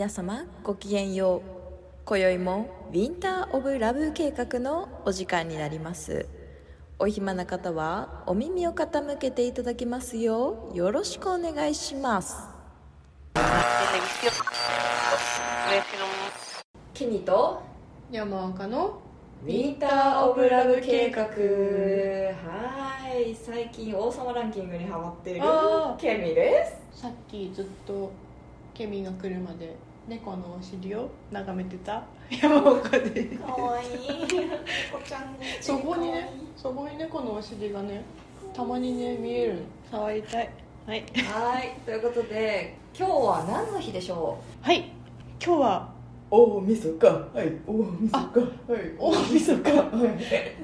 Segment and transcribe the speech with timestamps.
[0.00, 1.50] 皆様ごきげんよう。
[2.06, 6.26] 今宵もウィンター・オブ・ラブ計画のお時間になります。
[6.98, 12.34] お暇な方はお耳を傾けていただきますようよろしくお願いします。
[16.94, 17.60] ケニと
[18.10, 19.02] 山岡の
[19.44, 21.24] ウィンター・オブ・ラブ計画。
[21.24, 21.28] は
[23.14, 26.00] い最近王様ランキングにハマっているあー。
[26.00, 26.64] ケミで
[26.94, 27.02] す。
[27.02, 28.10] さっきずっと
[28.72, 29.76] ケミが来るまで
[30.08, 32.02] 猫のお尻を眺めてた？
[32.30, 33.24] 山岡で。
[33.36, 33.88] かわいい。
[33.90, 38.02] 猫ちゃんそこにねそこに猫のお尻がね
[38.54, 39.54] たまにね見える。
[39.54, 39.58] の
[39.90, 40.50] 触りたい。
[40.86, 41.00] はい。
[41.00, 41.76] はい。
[41.84, 44.90] ということで今日は何の日でしょはい。
[45.44, 45.92] 今日は
[46.30, 47.52] う大晦日はい。
[47.66, 48.40] 大晦日
[48.72, 48.96] はい。
[48.98, 50.18] 大晦日は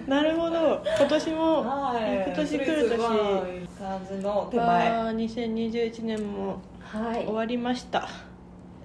[0.07, 0.09] い。
[0.11, 0.83] なるほど。
[0.99, 2.25] 今年もはい。
[2.27, 2.99] 今年来る年。
[3.79, 4.89] 感じの手前。
[4.89, 7.25] あー2021年もはい。
[7.25, 8.01] 終わりました。
[8.03, 8.09] は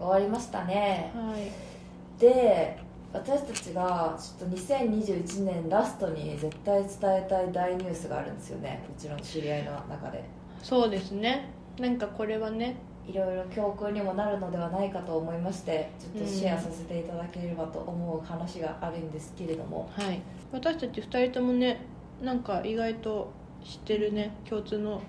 [0.01, 1.11] 終わりましたね。
[1.37, 2.19] い。
[2.19, 2.77] で
[3.13, 6.89] 私たちがちょっと2021年ラストに絶対伝
[7.25, 8.83] えたい大ニュースがあるんですよね。
[8.89, 10.23] うちの知り合いの中で。
[10.63, 11.49] そうですね。
[11.77, 12.77] なんかこれはね。
[13.07, 19.89] いろいろ教訓にもなるのではないかと思いましてちょっとシェアさせていただければと思う話があるんですけれども。
[19.93, 20.21] はい。
[20.51, 21.81] 私たち2人ともね
[22.21, 23.31] なんか意外と
[23.63, 25.01] 知ってるね共通の。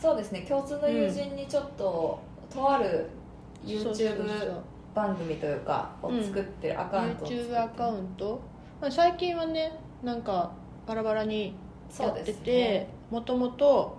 [0.00, 0.46] そうですね。
[0.48, 3.06] 共通の友人にちょっと、とある
[3.64, 4.60] YouTube
[4.94, 8.40] 番組というかを作ってるアカウントを作って YouTube アカウント、
[8.80, 10.52] まあ、最近はねなんか
[10.86, 11.54] バラバラに
[11.98, 13.98] やっててもともと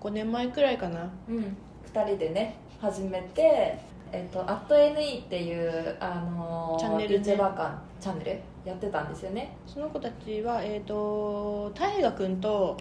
[0.00, 1.08] 5年前くらいかな。
[1.28, 1.56] うん、
[1.92, 3.78] 2人でね始めて
[4.10, 7.32] 「えっと、@NE」っていう、あのー、チャンネルね。
[7.34, 8.40] YouTuber 間チャンネル？
[8.64, 12.76] やってたんですよね、その子たちはえっ、と大河君と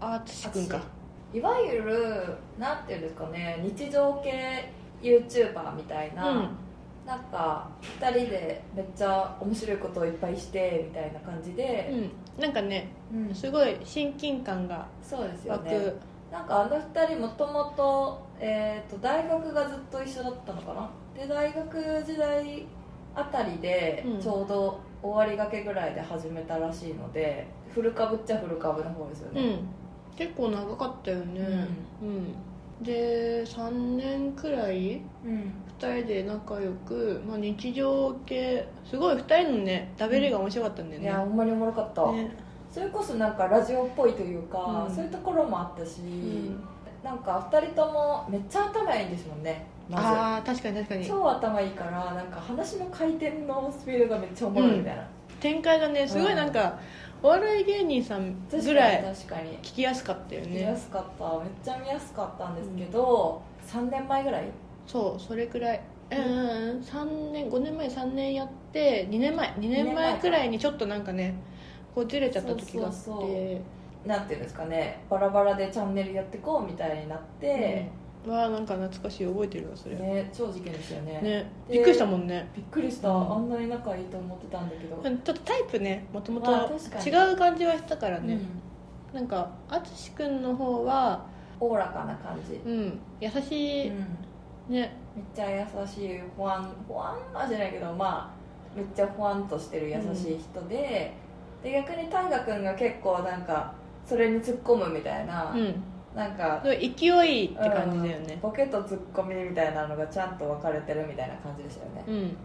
[0.00, 0.80] あつし君か。
[1.32, 2.24] いわゆる
[2.58, 4.72] なんていうんですかね日常系
[5.02, 6.48] YouTuber みたいな、うん。
[7.06, 7.68] なんか
[8.00, 11.90] 2人でめっちゃ面白いことをいっぱいしてみたいな感じで、
[12.36, 12.42] うん。
[12.42, 13.34] なんかねうん。
[13.34, 15.94] すごい親近感がそうですよ湧く、ね
[16.30, 20.90] なんかあの2人もともと,、えー、と大学がずっと一緒だったのかな？
[21.18, 22.66] で大学時代
[23.14, 24.20] あたりでうん。
[24.20, 29.68] ちょうど終わりがけぐらいで始めたらしいので、古株っちゃ古株の方ですよね、うん。
[30.16, 31.68] 結構長かったよね。
[32.02, 32.34] うん、
[32.82, 35.52] で3年くらいうん。
[35.80, 42.30] 2人で仲良く、まあ、日常系すごい2人のね食べりが面白かったんだよね,、いやほんまにおもろかった、ね。
[42.70, 44.94] それこそなんかラジオっぽいというか、うん。
[44.94, 46.60] そういうところもあったし、ん。
[47.02, 49.64] なんか2人ともめっちゃ頭いいんですもんね。
[49.88, 51.04] まああ確かに確かに。
[51.04, 55.02] ず超頭いいからなんか話の回転のスピードがめっちゃおもろいみたいな、
[55.40, 56.78] 展開がねすごいなんか、
[57.22, 59.58] お笑い芸人さんぐらい確かに。
[59.58, 61.24] 聞きやすかったよ見やねすかった。
[61.38, 64.48] めっちゃ見やすかったんですけど、3年前ぐらい？
[64.86, 65.80] そうそれくらい。
[66.10, 66.80] うんうんうん。
[66.80, 71.34] 3年5年前3年やって2年前2年前くらいにちょっとなんかね
[71.94, 72.96] こうずれちゃった時があって。
[72.96, 73.28] そ
[74.06, 75.00] なんていうんですかね。
[75.10, 79.96] バラバラでチャンネルやってこうみたいになって、うんわあなんか懐かしい覚えてるわそれ。
[79.96, 81.20] ねね超事件ですよね。
[81.22, 82.48] でびっくりしたもんね。
[82.54, 83.32] びっくりした、うん。
[83.32, 88.38] あんなに仲いいと思ってたんだけど、ちょっとタイプねもともと違う感じはしたからね、
[89.12, 89.20] うん。
[89.20, 91.26] なんか淳君の方は
[91.60, 93.96] おおらかな感じ、うん優しい、うん。
[94.68, 94.96] ね。
[95.16, 101.12] めっちゃ優しいほわんほわんまじゃないけどまあめっちゃほわんとしてる優しい人で、
[101.62, 103.74] で逆に大河君が結構なんか
[104.06, 105.82] それに突っ込むみたいな、うん
[106.18, 108.34] なんか勢いって感じだよね。
[108.34, 112.36] うんボケとツッコミみたいなのがちゃんと分かれてるみたいな感じでしたよね、うん。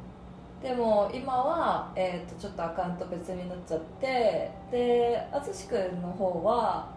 [0.61, 6.93] でも今は、えー、とちょっとアカウント別になっちゃってで淳君の方は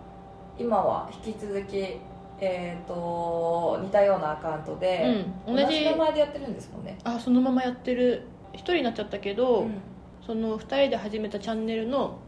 [0.59, 1.99] 今は引き続き
[2.39, 6.99] えー、と似たようなアカウントで、うん同じ名前でやってるんですもんね。
[7.05, 8.25] あそのままやってる。
[8.53, 9.81] 一人になっちゃったけど、うん。
[10.27, 12.19] その2人で始めたチャンネルの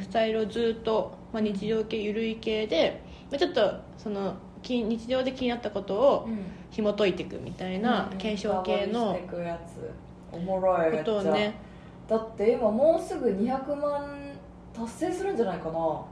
[0.00, 3.60] スタイルをずっと、まあ、日常系ゆるい系で、まあ、ちょっと
[3.96, 6.44] そそのき日常で気になったことをうん。
[6.72, 9.18] 紐解いていくみたいな検証系深の
[10.32, 11.54] おもろいことをね。
[12.08, 14.32] だって今もうすぐ200万
[14.72, 16.02] 達成するんじゃないかな。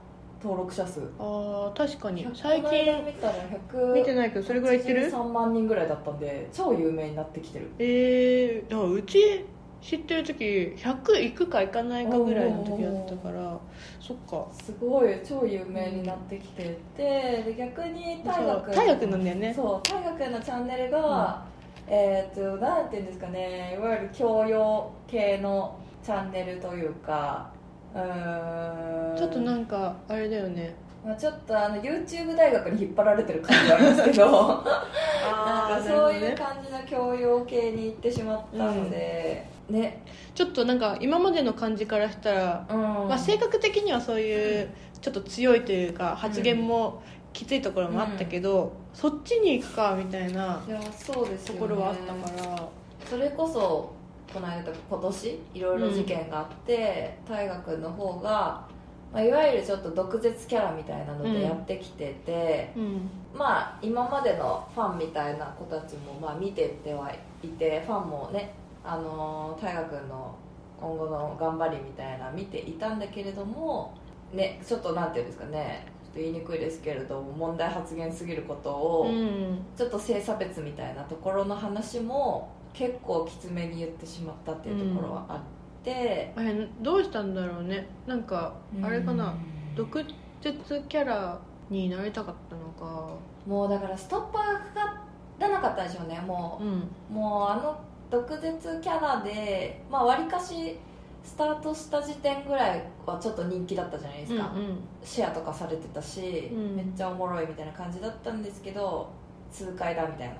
[0.42, 1.00] 登録者数。
[1.18, 2.26] あー確かに。
[2.26, 3.34] 100最近見たら
[3.72, 7.70] 100見てないけどそれぐらいいってる？3万人ぐらいだったんで超有名になってきてる。
[7.78, 9.46] えー、だからうち
[9.82, 13.58] 知ってる時100いくかいかないかぐらいの時だったから
[14.00, 14.46] そっか。
[14.52, 19.54] すごい超有名になってきててで逆に大河君そう大河君なんだよね。
[19.54, 21.44] そう大河君のチャンネルが、
[21.86, 27.50] えっ、となんていうんですかねいわゆる教養系のチャンネルというか
[27.94, 29.16] うーん。
[29.16, 30.74] ちょっとなんかあれだよね
[31.04, 34.26] まあ、ちょっとあの YouTube 大学に引っ張られてる感じがありますけど
[35.24, 40.02] なんかそういう感じの教養系に行ってしまったので、ね。
[40.34, 42.80] ちょっとなんか今までの感じからしたら、うん。
[43.08, 44.70] まあ、性格的にはそういう
[45.00, 52.68] ちょっと強いというか発言もきついところもあったけど、そっちに行くかみたいないやそうですよ、ね、ところはあったから、
[53.08, 53.92] それこそ
[54.32, 58.66] この間今年いろいろ事件があって大河、君の方が、
[59.12, 63.10] まあ、いわゆるちょっと毒舌キャラみたいなのでやってきてて、うん。
[63.34, 67.12] まあ今までのファンみたいな子たちもまあ見てっては
[67.42, 68.54] いてファンもね
[68.84, 70.36] あの大河君の
[70.80, 73.94] 今後の頑張りみたいな見ていたんだけれども
[74.32, 79.58] ねちょっとなんていうんですかねちょっと言いにくいですけれども問題発言すぎることを、うん。
[79.76, 85.38] ちょっと性差別みたいなところの話も結構きつめに言ってしまったっていうところはあっ
[85.84, 87.86] て、あれどうしたんだろうね。
[88.06, 89.36] なんかあれかな、うん
[89.76, 90.04] 毒
[90.42, 91.38] 舌キャラ
[91.70, 93.14] になりたかったのか。
[93.46, 95.02] もうだからストッパーがかか
[95.38, 96.20] らなかったでしょうね。
[96.20, 96.88] もうん。
[97.10, 97.80] うもうあの
[98.10, 100.76] 毒舌キャラでまあわりかし
[101.22, 106.76] スタートした時点ぐらいはちょっと人気だったじゃないですか、うんシェアとかされてたし、うん。
[106.76, 109.08] めっちゃおもろいみたいな感じだったんですけど
[109.52, 110.34] 痛快だみたいな。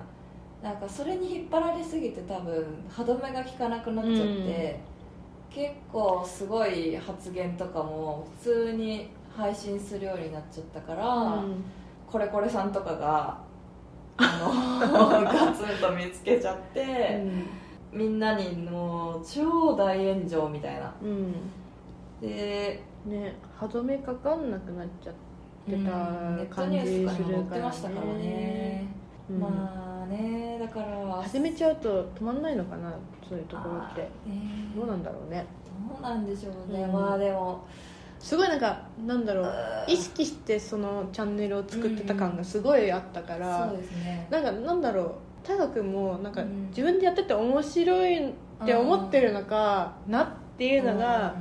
[0.69, 4.79] なんかそれに引っ張られすぎて多分歯止めが効かなくなっちゃって、
[5.53, 11.63] 結構すごい発言とかも普通に配信するようになっちゃったから、うん。
[12.07, 13.37] これこれさんとかが
[14.17, 17.23] あの ガツンと見つけちゃって、
[17.91, 20.93] みんなにもう超大炎上みたいな。
[21.01, 21.33] うん。
[22.21, 25.13] でね歯止めかかんなくなっちゃっ
[25.67, 28.87] てうんたネット感じニュースかにも載ってからましたからね、
[29.33, 29.39] うん。
[29.39, 31.21] まあねだから。
[31.23, 32.93] 始めちゃうと止まんないのかな
[33.27, 34.01] そういうところって。
[34.01, 35.45] あーねどうなんだろうね。
[35.89, 36.91] どうなんでしょうね、うん。
[36.91, 37.65] まあでも。
[38.19, 39.45] すごいなんかなんだろう。
[39.45, 44.27] うん意識してそのチャンネルを作ってた感がすごいあったから、そうですね。
[44.29, 45.15] なんかなんだろう。
[45.43, 46.67] 大河君もなんかうん。
[46.67, 48.33] 自分でやってて面白いっ
[48.63, 51.33] て思ってるのかなっていうのが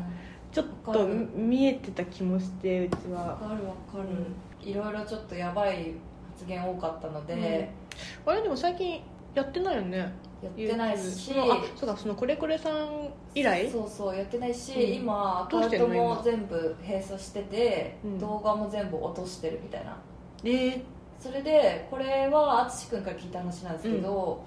[0.50, 4.08] ちょっと見えてた気もしてうちわはかるわかる、
[4.66, 5.92] いろいろちょっとやばい
[6.32, 7.70] 発言多かったので、
[8.26, 9.00] あれでも最近
[9.35, 9.99] やってないよね？
[10.43, 11.32] やってないし。
[11.37, 13.70] あそうかそのこれこれさん以来？
[13.70, 14.94] そうそうやってないし、うん。
[15.02, 18.19] 今アカウントも全部閉鎖してて、うん。
[18.19, 19.97] 動画も全部落としてるみたいな。
[20.44, 20.82] え
[21.19, 24.43] それでこれは淳君から聞いた話なんですけど、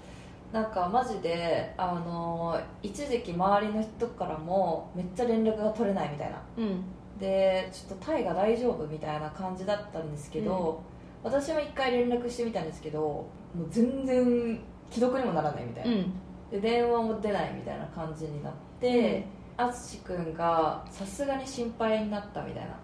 [0.51, 6.41] なんかマジであの一時期周りの人からもめっちゃ連絡が取れないみたいな。
[6.57, 6.83] うん。
[7.19, 10.81] でちょっとタイが大丈夫みたいな感じだったんですけど、
[11.23, 14.59] 私も一回連絡してみたんですけどもう全然
[14.91, 16.13] 既読にもならないみたいな、うん。
[16.51, 19.25] で電話も出ないみたいな感じになって
[19.57, 22.77] 淳君がさすがに心配になったみたいな。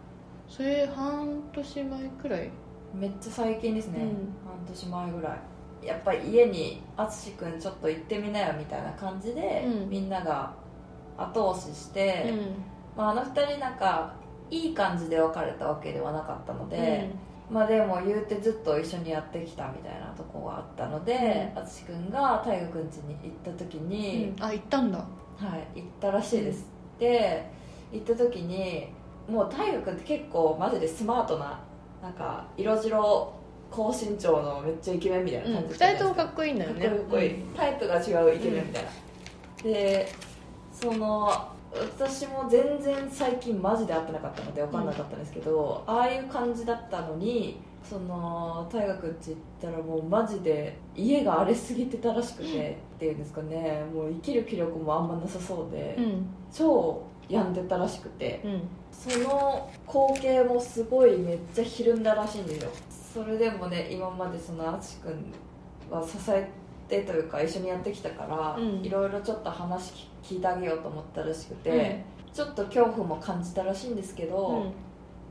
[0.47, 2.49] それ半年前くらい？
[2.93, 4.07] めっちゃ最近ですね、うん。
[4.07, 5.35] 半年前ぐら
[5.83, 5.87] い。
[5.87, 9.89] やっぱり家に淳君ちょっと行ってみなよみたいな感じで、うん。
[9.89, 10.53] みんなが
[11.17, 12.33] 後押しして、
[12.97, 14.15] まあ、あの二人なんか
[14.49, 17.09] いい感じで別れたわけではなかったので、
[17.49, 23.89] まあでも言うてずっと一緒にやってきたみたいなとこがあったのでう淳君が大河君家に行った時うん。
[23.89, 24.97] に、あ行ったんだ。
[24.99, 25.05] は
[25.75, 26.65] い行ったらしいです、
[26.99, 27.49] で
[27.91, 28.87] 行った時に
[29.27, 31.59] もう大河君って結構マジでスマートな
[32.01, 33.33] なんか色白
[33.71, 36.87] 高身長のめっちゃイケメンみたいな感じ2人ともかっこいいんだよね。
[36.87, 38.89] かっこいい、タイプが違うイケメンみたいな、
[39.63, 40.11] で
[40.71, 53.83] その私も全然最近マジで会ってなかったので分かんなかったんですけど、ああいう感じだったのにその大学んち行ったらもうマジで家が荒れすぎてたらしくて、っていうんですかね。
[53.93, 56.25] もう生きる気力もあんまなさそうで、うん。
[56.51, 58.61] 超病んでたらしくてうん。
[58.91, 62.71] その光景もすごいめっちゃひるんだらしいんですよ。
[63.13, 65.33] それでもね今までその淳君
[65.89, 66.49] は支え
[66.89, 68.83] てというか一緒にやってきたから、うん。
[68.83, 72.33] いろいろちょっと話聞いてあげようと思ったらしくて、うん。
[72.33, 74.73] ちょっと恐怖も感じたらしいんですけど、うん。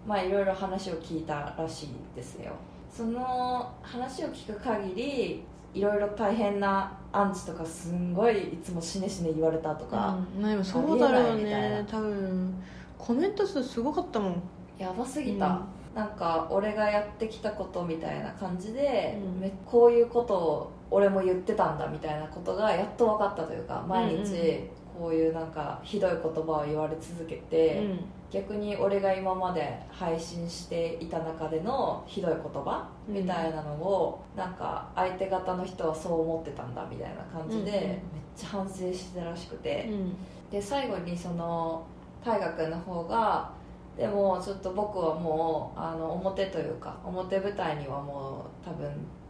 [0.07, 2.53] まあいろいろ話を聞いたらしいですよ。
[2.91, 11.85] その話を聞く限りいろいろ大変なアンチとかすんごいいつも死ね死ね言われたとか、うん、でもそうだろうね。
[11.89, 12.55] 多分
[12.97, 14.43] コメント数すごかったもん。
[14.79, 15.61] やばすぎた、
[15.95, 19.41] なんか俺がやってきたことみたいな感じで、うん。
[19.41, 28.01] めこういうことを俺も言ってたんだみたいなことがやっと分かったというか毎日こういうなんかひどい言葉を言われ続けて、うん。
[28.31, 33.15] 逆に俺が今まで配信していた中でのひどい言葉うん。
[33.15, 37.99] みたいなのを、なんか相手方の人はそう思ってたんだみたいな感じで、めっ
[38.37, 40.17] ちゃ反省してたらしくて、うん。
[40.51, 41.87] で最後にその
[42.25, 43.51] 大河君の方が
[43.97, 48.89] でもちょっと僕はもうあの表というか表舞台にはもう多分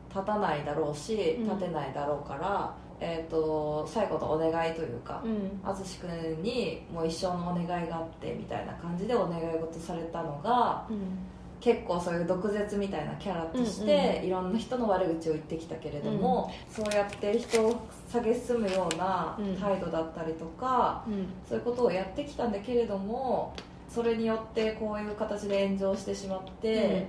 [0.09, 1.45] 立たないだろうしうん。
[1.45, 5.61] 立てないだろうから、えー、と最後のお願いというかうん。
[5.65, 10.99] 淳君にもう一生のお願いがあってみたいな感じでお願い事されたのがうん。
[11.61, 19.57] 結構そういう毒舌みたいなキャラとしうんて、いろんな人の悪口を言ってきたけれども、そうやって人を蔑むようなうん。
[19.57, 21.27] 態度だったりとか、うん。
[21.49, 23.55] そういうことをやってきたんだけれども
[23.88, 27.09] それによってこういう形で炎上してしまって、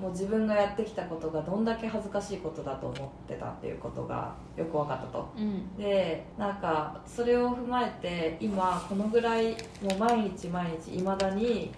[0.00, 5.32] もう自分がやってきたことがどんだけ恥ずかしいことだと思ってたっていうことがよく分かったと。
[5.36, 5.76] うん。
[5.76, 9.52] でなんかそれを踏まえて今このぐらい
[9.82, 11.70] もう毎日毎日いまだに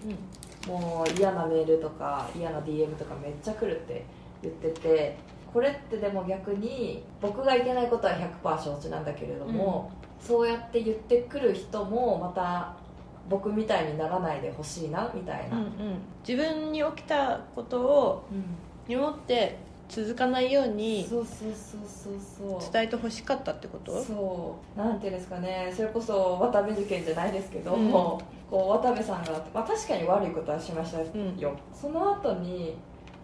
[0.67, 4.05] もう嫌なメールとか嫌な DM とかめっちゃ来るって
[4.41, 5.17] 言ってて
[5.53, 8.13] これってでも逆に僕がいけないことは
[8.43, 12.75] 100%承知なんだけれども、そうやって言ってくる人もまた
[13.29, 15.69] 僕みたいにならないでほしいなみたいな、うんうん。
[16.27, 18.25] 自分に起きたことを
[18.87, 22.73] 身もって続かないようにそうそうそうそうそう。
[22.73, 24.01] 伝えてほしかったってこと？
[24.01, 24.77] そう。
[24.77, 25.71] なんていうんですかね。
[25.75, 27.91] それこそ渡部受験じゃないですけど、うん。
[27.91, 28.19] こ
[28.51, 31.37] う渡部さんが、まあ、確かに悪いことはしましたよ、うん。
[31.73, 32.75] その後に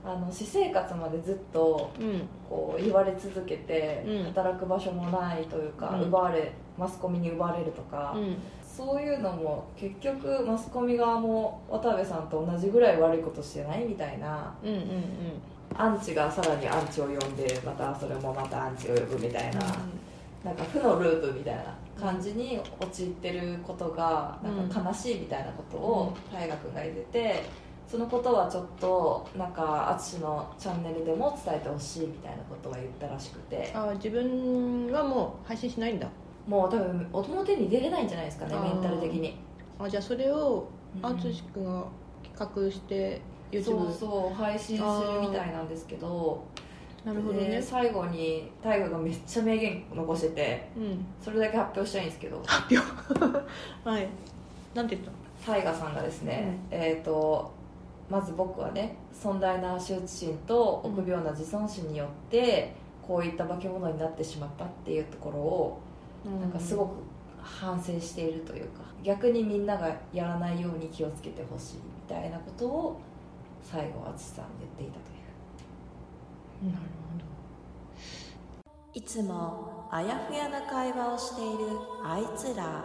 [0.04, 2.22] あの私生活までずっとうん。
[2.50, 4.24] こう言われ続けて、うん。
[4.26, 6.02] 働く場所もないというか、うん。
[6.04, 8.38] 奪われマスコミに奪われるとか、うん
[8.80, 14.82] そういうのも結局マスコミ側も渡部さんと同じぐらい悪いことしてないみたいなうんうん
[15.76, 19.60] アンチがさらにアンチを呼んでまたそれもまたアンチを呼ぶみたいな、
[20.44, 27.44] なんか負のループみたいな感じに陥ってることがなんか悲しいみたいなことを大河君が言ってて
[27.88, 33.72] そのことはちょっとなんか淳のチャンネルでも伝えてほしいみたいなことは言ったらしくて。
[33.76, 36.08] あ自分はもう配信しないんだ
[36.48, 39.38] もう多分表に出れないんじゃないですかねメンタル的に。
[39.80, 40.68] あじゃあそれを
[41.04, 41.18] うん。
[41.18, 41.86] 淳君が
[42.24, 43.22] 企画して
[43.64, 46.44] そう YouTube そう配信するみたいなんですけど
[47.06, 47.50] なるほどね。
[47.50, 51.06] で最後に大河がめっちゃ名言残しててうん。
[51.22, 52.42] それだけ発表したいんですけど。
[52.46, 53.40] 発表？
[53.90, 54.08] はい。
[54.74, 55.12] なんて言った
[55.52, 57.52] 大河さんがですね、えっ、と
[58.10, 62.74] まず僕はね尊大な羞恥心と臆病な自尊心によって、
[63.08, 65.89] こういった化け物になってしまったっていうところをの
[66.26, 66.96] なんかすごく
[67.42, 73.00] 反省しているというか逆にみんながやらないように気をつけてほしいみたいなことを
[73.64, 75.14] 最後淳さん言っていたとい
[76.70, 76.74] う。
[76.74, 76.86] なる
[78.94, 81.66] いつもあやふやな会話をしている
[82.04, 82.84] あいつら。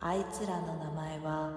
[0.00, 1.50] あいつらの名前は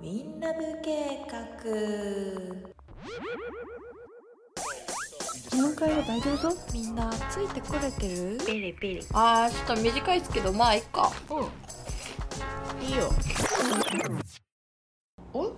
[0.00, 1.38] ウィンラブ計画。
[1.38, 3.79] ほど
[5.48, 6.72] この会話大丈夫？
[6.72, 8.38] みんなついてこれてる？
[8.46, 9.06] ピリピリ。
[9.12, 11.10] あーちょっと短いですけどまあいっか。
[11.30, 11.34] う
[12.82, 12.84] ん。
[12.84, 13.10] いいよ。
[15.32, 15.52] お？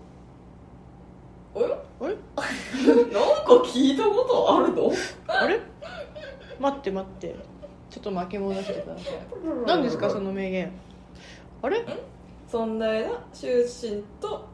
[1.54, 4.92] おいあれなんか聞いたことあるの？
[5.26, 5.60] あれ？
[6.60, 7.34] 待って待って。
[7.90, 9.04] ちょっと巻き戻してください。
[9.66, 10.08] 何ですか？
[10.08, 10.72] その名言。
[11.62, 11.84] あれ？
[12.48, 14.46] 尊大な羞恥心と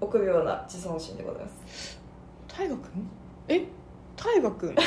[0.00, 2.00] 臆病な自尊心でございます。
[2.48, 3.10] 大河君？
[3.48, 3.66] え？
[4.22, 4.74] 大河君。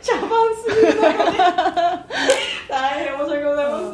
[0.00, 1.38] 茶番すぎるのね
[2.68, 3.92] 大変申し訳ございません。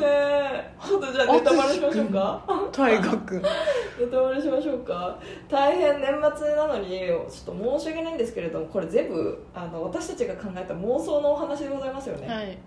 [0.89, 2.45] ちょっとじゃあネタバレしましょうか？
[2.73, 3.43] 大河君。
[3.43, 5.19] ネタバレしましょうか？
[5.49, 12.59] 大変年末なのにちょっと申し訳ないんですけれどもこれ全部あの私たちが考えた妄想のお話でございますよね、はい。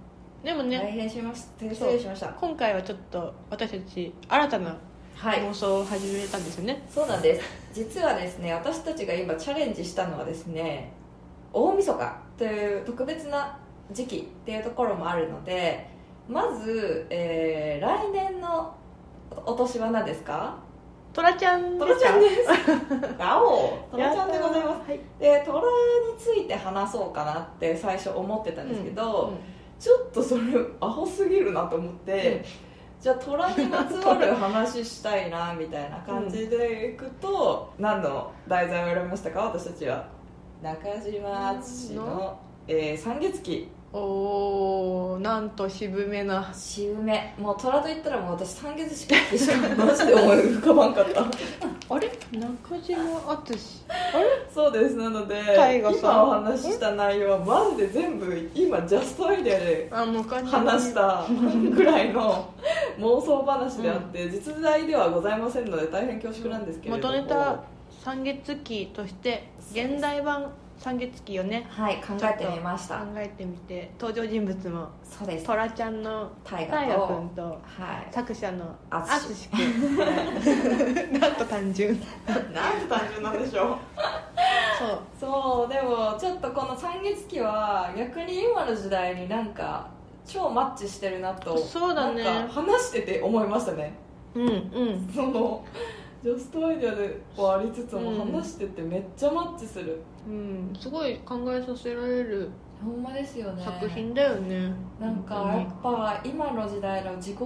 [0.44, 1.66] でも大ね変しました。
[1.70, 2.28] 失礼しました。
[2.30, 4.76] 今回はちょっと私たち新たな
[5.16, 5.40] はい。
[5.42, 7.48] 妄想を始めたんですよね、そうなんです。
[7.74, 10.92] 実はですね私たちが今チャレンジしたのはですね
[11.54, 13.58] 大晦日という特別な
[13.92, 15.88] 時期っていうところもあるので
[16.30, 18.76] まず、えー来年の
[19.46, 20.58] お年は何ですか？
[21.14, 23.18] トラちゃんトラですかちゃんです。
[23.18, 24.90] ガオ トラちゃんでございます。
[24.90, 25.00] はい。
[25.20, 25.66] でトラに
[26.20, 29.38] ついて話そうかなって最初思ってたんですけど、うん
[29.78, 30.42] ちょっとそれ
[30.80, 32.42] アホすぎるなと思って、
[33.06, 39.42] じゃあ虎にまつわる話したいなみたいな感じでいくと、何の題材を選びましたか？
[39.42, 40.08] 私たちは。
[40.64, 46.52] 中島敦のの、えー、三月期おーなんと渋めな。
[46.54, 47.34] 渋め。
[47.40, 51.22] もう虎と言ったらもう私三月期しかマジで思い浮かばんかった。
[51.22, 51.26] あ
[52.00, 52.12] れ？
[52.34, 53.58] 中島敦
[54.54, 54.96] そうです。
[54.96, 55.42] なので
[55.80, 62.54] 今お話しした内容はマジで全部今ジャストアイデアで話したぐらいの
[63.00, 67.14] 妄想話であって、実在ではございませんので大変恐縮なんですけれども。
[67.14, 67.64] 元ネタ
[68.04, 71.66] 三月期として現代版三月期をね。
[71.70, 73.00] はい考えてみました。
[73.00, 73.92] 考えてみて。
[74.00, 74.90] 登場人物も。
[75.04, 75.46] そうです。
[75.46, 77.58] トラちゃんの大大河君とは
[78.10, 78.14] い。
[78.14, 80.06] 作者のあつし淳君は
[81.14, 81.20] い。
[81.20, 82.00] なんと単純。
[82.28, 83.78] なんて単純なんでしょう。
[84.78, 85.00] そう。
[85.20, 89.88] そうでもちょっとこの三月期は逆に今の時代になんか
[90.26, 92.24] 超マッチしてるなとそうだね。
[92.24, 93.94] なんか話してて思いましたね。
[94.36, 95.12] うんうん。
[95.14, 95.64] その
[96.24, 102.50] ジャストアイデアではありつつもうん話しててめっちゃマッチする、うんすごい考えさせられる
[102.84, 103.64] ほんまですよね。
[103.64, 104.72] 作品だよね。
[105.00, 107.38] なんかやっぱ今の時代の自己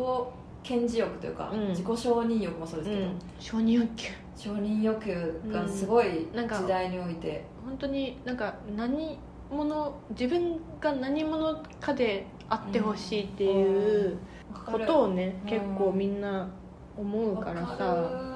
[0.63, 1.67] 顕示欲というか、うん。
[1.69, 3.19] 自己承認欲もそうですけど、うん。
[3.39, 4.07] 承認欲求。
[4.35, 9.17] 承認欲求がすごいなんか時代において、本当になんか何
[9.51, 14.17] 者自分が何者かであってほしいっていう
[14.65, 16.49] ことをね、うん結構みんな
[16.97, 18.28] 思うからわさ、かる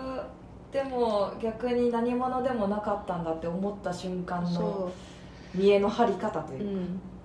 [0.73, 4.91] でも逆に何者でもなかったんだって思った瞬間のそ
[5.53, 6.75] 見栄の張り方とう、いうう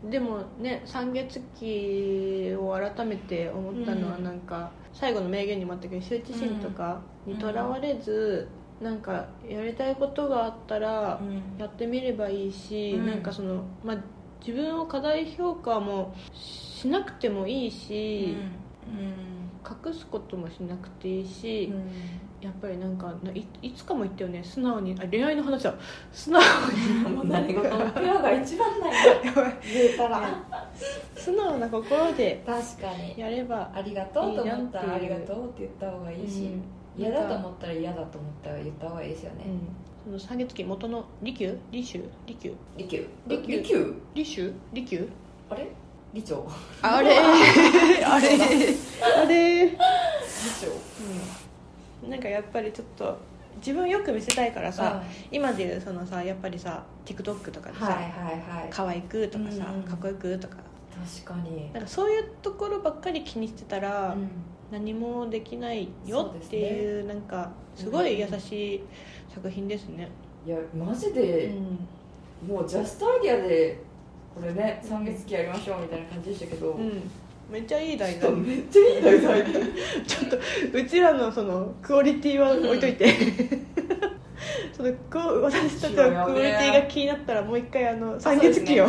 [0.02, 4.24] か、ん、でもね三月期を改めて思ったのはうん。
[4.24, 8.48] なんか、最後の名言にもあったけど羞恥心とかにとらわれず、
[8.82, 11.18] なんかやりたいことがあったら
[11.58, 13.06] やってみればいいし、うん。
[13.06, 13.96] なんかその、まあ、
[14.40, 18.36] 自分を過大評価もしなくてもいいし、
[19.86, 21.72] 隠すこともしなくていいし、
[22.40, 24.42] やっぱりなんかないいつかも言ったよね。
[24.44, 25.74] 素直にあ恋愛の話だ。
[26.12, 26.42] 素直
[27.02, 27.16] に。
[27.16, 28.94] もう何事もペアが一番ない。
[29.26, 29.58] やばい。
[29.62, 30.20] 言えたら。
[31.16, 33.18] 素直な心で確かに。
[33.18, 36.62] やればありがとうと思ったらありがとうって言った方がいいし、うん。
[36.98, 39.60] 嫌だと思ったら嫌だと思ったら言った方がいいですよね、うん。
[40.04, 41.58] その三月期元の利休？
[41.70, 42.04] 利休？
[42.26, 42.54] 利休？
[42.76, 43.06] 利休？
[43.26, 43.94] 利休。
[44.14, 45.08] 利州利休？
[45.50, 45.68] あれ？
[46.12, 46.46] 理長。
[46.82, 47.18] あれ。
[48.04, 48.28] あれ。
[49.02, 49.66] あれ。
[49.66, 49.76] 理
[52.02, 52.10] うん。
[52.10, 53.16] なんかやっぱりちょっと
[53.56, 58.68] 自分をよく見せたいから長さ、今でいうそのさやっぱりさ TikTok とかでさ、はいはいはい。
[58.70, 59.82] 可愛くとかさ、うん。
[59.82, 60.56] かっこよくとか。
[61.24, 64.28] 確かに、なんかそういうところばっかり気にしてたら、うん。
[64.70, 68.82] 何もできないよっていうなんかすごい優しい
[69.34, 70.10] 作品ですね、
[70.46, 72.46] いやマジうで、ん。
[72.46, 73.78] もうジャストアイディアで
[74.34, 77.10] これね三月期やりましょうみたいな感じでしたけど、うん、
[77.50, 79.44] めっちゃいい題ちょ材っとめっちゃいい題材。
[80.06, 80.38] ちょっと
[80.78, 83.14] うちらのそのクオリティは置いといて。
[84.72, 88.86] そのこう私たちのクオリティが気になったらもう一回あの三月期を、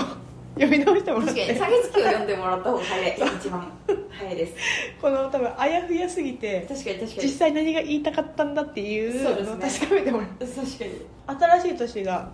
[0.54, 3.17] 読み直してもらっ確かにて三月期を読んでもらった方が早い。
[3.39, 3.71] 一番。
[4.10, 4.54] 早いです。
[5.02, 7.23] この多分あやふやすぎて確かに確かに。
[7.23, 10.28] 実際何が言いたかったんだっていうのを確かめてもらう。
[10.39, 11.60] 確かに。
[11.60, 12.30] 新しい年が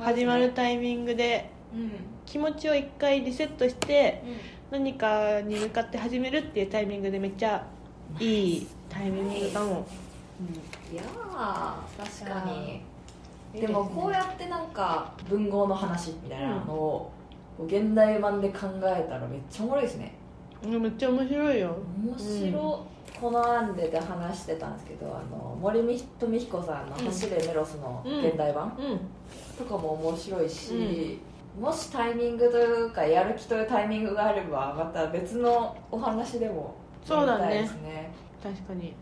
[0.00, 4.22] 始まるタイミングでうん気持ちを一回リセットして
[4.70, 7.64] 何かに向かって始めるっていうタイミングでめっちゃ
[8.20, 9.86] いいタイミングかも、
[10.92, 12.52] いやー確かに。
[12.52, 12.96] うん
[13.60, 17.10] でもこうやってなんか文豪の話みたいなのを
[17.64, 20.14] 現代版で考えたらめっちゃおもろいですね。
[20.62, 20.82] うん。
[20.82, 21.60] めっちゃ面白い。
[21.60, 25.80] よ面白い、このアンデで話してたんですけどあの森
[26.18, 27.04] 富彦さんの「うん。
[27.06, 29.00] 走れメロス」の現代版うん。
[29.56, 31.18] とかも面白いし、
[31.58, 37.62] もしタイミングというかやる気というタイミングがあればまた別のお話でもそうだね。
[37.82, 38.12] ね。
[38.42, 38.94] 確かに。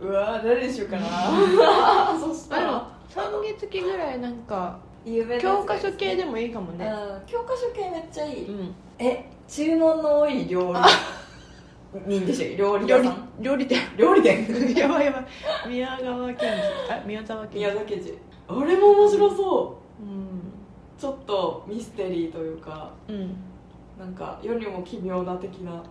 [0.00, 1.06] うわー誰にしようかな。
[2.20, 2.88] そしたら。
[3.10, 6.86] 3月期ぐらいなんか有名教科書系でもいいかもね。
[6.86, 8.74] うん教科書系めっちゃいい、うん。
[8.98, 10.78] え注文の多い料理
[12.06, 12.56] 人でしたっけ？
[12.56, 13.10] 料理料理
[13.40, 13.78] 料理店。
[13.96, 14.46] 料理店。
[14.76, 15.24] やばいやばい。
[15.68, 16.52] 宮川県
[16.90, 18.16] あ宮沢県宮崎寺
[18.48, 20.02] あれも面白そう。
[20.02, 20.43] うん
[20.98, 23.36] ちょっとミステリーというかうん。
[23.98, 25.82] なんか世にも奇妙な的な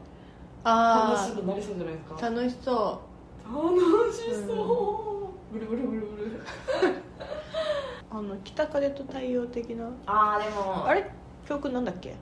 [0.65, 2.15] あ話になりそうじゃないですか。
[2.19, 3.01] あ楽しそ
[3.45, 6.27] 楽しそう、ブルブルブルブル。
[6.27, 6.41] う
[8.11, 9.85] あの北風と太陽的な。
[10.05, 10.85] ああでも。
[10.87, 11.09] あれ？
[11.47, 12.15] 教訓なんだっけ？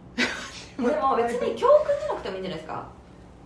[0.78, 2.88] でも別に教訓じゃなくてもいいんじゃないですか。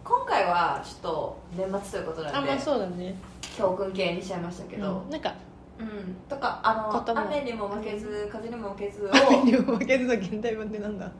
[0.03, 3.15] 今回はちょっと年末ということなんであまあそうだね。
[3.57, 5.09] 教訓系にしちゃいましたけど、うん。
[5.09, 5.33] なんか
[5.79, 6.15] うん。
[6.29, 9.09] とかあの雨にも負けず風にも負けずを。
[9.13, 11.11] 雨にも負けずの現代版ってなんだ。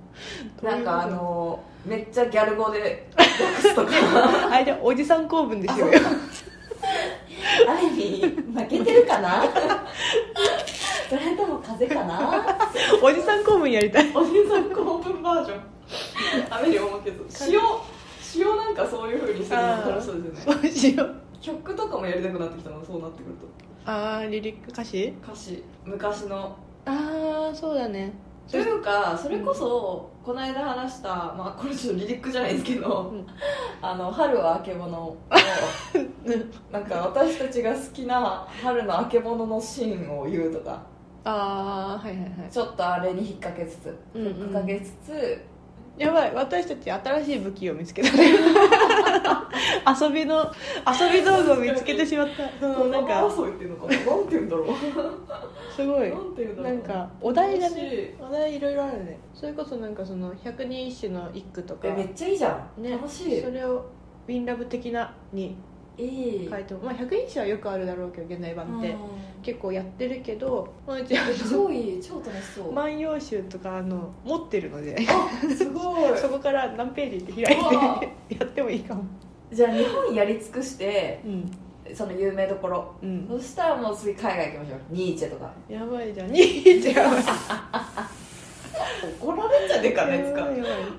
[0.64, 3.30] なんかあのめっちゃギャル語で 訳
[3.70, 3.92] すとか。
[4.52, 5.88] あれでおじさん公文ですよ。
[7.68, 9.44] 雨に負けてるかな？
[11.10, 12.46] それとも風かな？
[13.02, 14.12] おじさん公文やりたい。
[14.16, 15.60] おじさん公文バージョン。
[16.50, 17.26] 雨にも負けず。
[17.30, 17.84] 詩を
[18.22, 20.62] 詩をなんかそういうふうにするの楽しそうですよね。
[20.62, 23.46] そうしよう曲とかもやりたくなってきたのそうなってくると
[23.86, 25.14] ああリリック歌詞？
[25.24, 25.64] 歌詞。
[25.86, 26.58] 昔の。
[26.86, 28.14] ああそうだね。
[28.50, 33.28] というかそれこそこの間話した、まあ、これちょっとリリックじゃないですけど「うん。
[33.82, 35.18] あの春はあけぼの」を
[36.72, 40.82] なんか私たちが好きな春のあけぼののシーンを言うとか。
[41.24, 42.52] ああはいはいはい。
[42.52, 44.28] ちょっとあれに引っ掛けつつうんうん。
[44.28, 45.42] 引っ掛けつつ。
[45.98, 48.18] やばい私たち新しい武器を見つけたね
[50.02, 50.52] 遊びの
[50.86, 52.50] 遊び道具を見つけてしまった。
[52.60, 53.88] そのなんかそう言ってんのか。
[53.88, 54.68] ななんて言うんだろう。
[55.76, 56.10] すごい。
[56.10, 56.74] なんて言うんだろう。
[56.74, 58.22] なんかお題がねい。
[58.22, 59.20] お題いろいろあるね。
[59.34, 61.88] それこそなんかその百人一首の一句とか。
[61.88, 62.92] えめっちゃいいじゃん、ね。
[62.92, 63.42] 楽しい。
[63.42, 63.86] それを
[64.28, 65.56] ウィンラブ的なに
[65.98, 68.90] いい書いてもまあ百人一首はよくあるだろうけど現代版って。
[68.90, 68.98] うん。
[69.42, 72.66] 結構やってるけどまあうちあ超いい超楽しそう。
[72.68, 74.98] の万葉集とかあの持ってるので。
[75.08, 76.18] あすごい。
[76.18, 77.60] そこから何ページって開い
[78.30, 79.04] てやってもいいかも。
[79.52, 81.52] じゃあ日本やり尽くしてうん。
[81.94, 82.96] その有名どころ。
[83.02, 83.28] うん。
[83.30, 84.80] そしたらもう次海外行きましょう。
[84.90, 85.54] ニーチェとか。
[85.70, 86.32] やばいじゃん。
[86.32, 86.98] ニーチェ。
[86.98, 87.24] やばい
[89.22, 90.06] 怒られんじゃねえか？
[90.08, 90.48] ねつか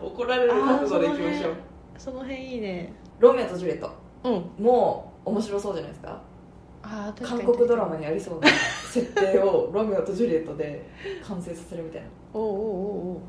[0.00, 1.52] 怒られる覚悟で行きましょう。
[1.98, 2.92] その辺いいね。
[3.18, 3.90] ロミオとジュリエット
[4.24, 6.20] うんもう面白そうじゃないですか。
[6.82, 7.44] あー確か韓に。
[7.56, 8.48] 国ドラマにありそうな
[8.92, 10.88] 設定をロミオとジュリエットで
[11.26, 12.08] 完成させるみたいな。
[12.34, 12.56] おうおうおう。
[13.14, 13.20] おう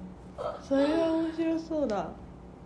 [0.61, 1.95] それは面白そうだ。
[1.95, 2.07] わ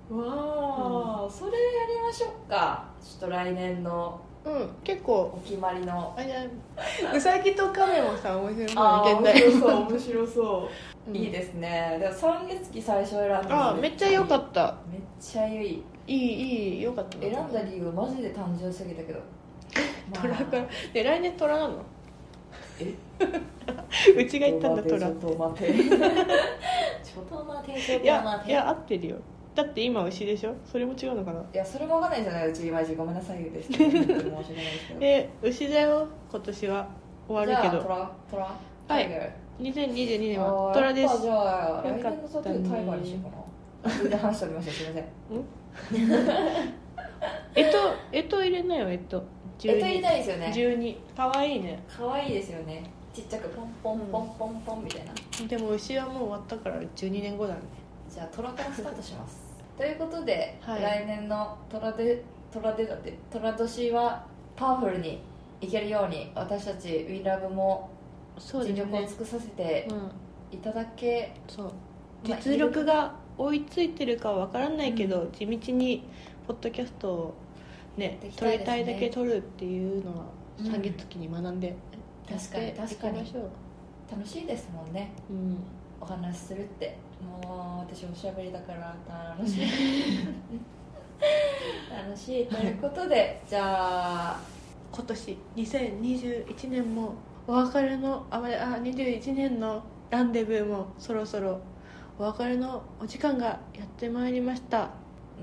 [0.09, 1.57] あ、それや
[1.87, 2.85] りましょうか。
[3.01, 4.69] ちょっと来年のうん。
[4.83, 5.31] 結構。
[5.35, 6.13] お決まりの。
[6.17, 10.69] あれだうさぎとカメもさ面白そうああ面白そう面白そ
[11.07, 11.15] う、うん。
[11.15, 11.97] いいですね。
[11.99, 14.75] でも三月期最初選んだのあーめっちゃ良かった。
[14.91, 15.83] めっちゃいい。
[16.07, 17.17] いいいいよかった。
[17.17, 19.19] な選んだ理由マジで単純すぎたけど、
[20.11, 21.75] ま あ虎かで来年虎なの？
[22.79, 22.93] え？
[24.17, 25.73] うちが言ったんだ虎ちょっと待て。
[25.73, 26.11] ちょっと待て
[27.05, 28.03] ちょっと待て。
[28.03, 29.17] いやいや合ってるよ
[29.53, 30.55] だって今牛でしょ？
[30.65, 31.41] それも違うのかな？
[31.53, 33.71] いやそれもわかんないじゃないうちごめんなさいです。
[33.73, 34.35] 申し訳ないで
[34.79, 34.99] すけど。
[35.01, 36.87] え牛だよ今年は。
[37.27, 37.71] 終わるけど。
[37.71, 38.43] じゃあトラトラ？
[38.43, 38.55] はい。
[38.87, 39.31] タイガー。
[39.59, 41.21] 2022年あはー虎です。
[41.21, 43.23] じゃあ来年のタトゥータイガーにしよう
[43.83, 43.95] かな。
[43.97, 44.71] 全然話しておりました。
[44.73, 45.05] すいません。
[47.55, 47.77] えっと
[48.11, 49.23] えっと入れなよえっと。
[49.63, 50.53] えっと入れたいですよね。
[50.55, 51.83] 12かわいいね。
[51.87, 52.83] 可愛いですよね。
[53.13, 55.47] ちっちゃくポンポンポンポンポンみたいな。
[55.47, 57.59] でも牛はもう終わったから12年後だね
[58.11, 59.39] じゃあトラからスタートします。
[59.77, 60.81] ということで、はい。
[60.81, 65.21] 来年のトラでトラでだってトラ年はパワフルに
[65.61, 67.89] いけるように私たちウィンラブも
[68.37, 70.11] 尽力を尽くさせてうん
[70.51, 71.65] いただけ、そう。
[72.27, 76.03] まあ実力が追いついてるかは分からないけど、地道に
[76.45, 77.33] ポッドキャストを
[77.95, 80.25] ねできた撮りたいだけ撮るっていうのは
[80.59, 81.73] うん三月期に学んで
[82.27, 83.33] 確かに確かに。
[84.11, 85.11] 楽しいですもんね。
[85.29, 85.57] うん。
[86.01, 88.95] お話しするってもう私おしゃべりだから
[89.37, 89.67] 楽しい。
[91.91, 94.39] 楽しいということでじゃあ
[94.91, 97.13] 今年2021年も
[97.47, 98.39] お別れのああ
[98.81, 101.59] 21年のランデブーもそろそろ
[102.17, 104.89] お別れのお時間がやってまいりました。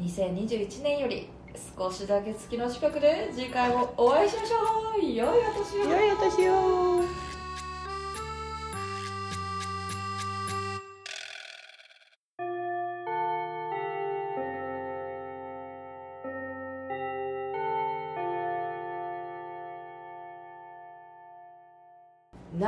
[0.00, 1.28] 2021年より
[1.76, 4.56] 少しだけ月の近くで次回もお会いしましょ
[5.00, 5.04] う。
[5.04, 5.90] 良いお年を。
[5.90, 6.97] 良いお年を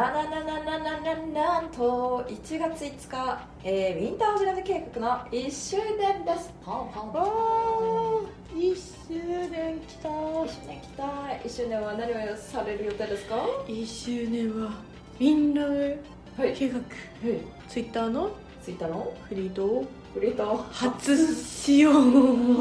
[0.00, 1.16] ななななななな
[1.60, 6.50] なんと1月5日、えー、ウィンターオブラブ計画の1周年です。
[6.64, 8.74] パンパンパンわー1
[9.08, 11.02] 周年きた1周年来た。
[11.04, 13.36] 1周年は何をされる予定ですか？
[13.36, 14.70] は1周年は
[15.18, 15.98] みんなで
[16.38, 16.78] い計画。
[16.78, 17.40] はい。
[17.68, 18.30] ツイッターの？
[18.64, 19.12] ツイッターの？
[19.28, 19.84] フリートを？
[20.14, 20.64] フリート？
[20.72, 21.94] 初しよう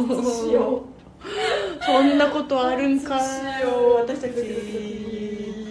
[0.08, 0.84] 初しよ
[1.86, 4.34] そんなことあるんか初しよう私たち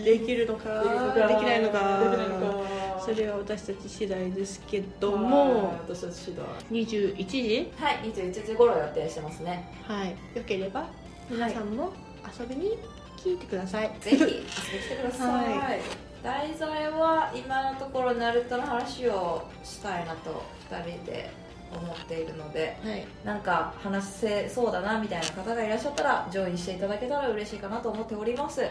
[0.08, 0.82] できるのか
[1.14, 2.78] できないのか。
[2.98, 6.36] それは私たち次第ですけどはいも私たち次
[6.70, 6.84] 第。
[6.84, 7.72] 21時？
[7.76, 9.70] はい21時頃予定してますね。
[9.86, 10.86] はいよければ
[11.30, 11.92] 皆さんも
[12.38, 12.78] 遊びに
[13.16, 15.78] 来てください、ぜひ遊びに来てください、 は
[16.22, 21.30] 題材は今のところナルトの話をしたいなと2人で
[21.72, 23.06] 思っているのではい。
[23.24, 28.60] なんか話せそうだなみたいな方がいらっしゃったらジョインしていただけたら嬉しいかなと思っております。
[28.60, 28.66] は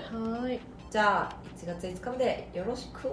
[0.50, 3.10] いじゃあ1月5日までよろしく。